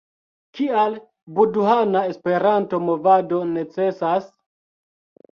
Kial 0.59 0.93
budhana 1.39 2.01
Esperanto-movado 2.13 3.41
necesas? 3.59 4.25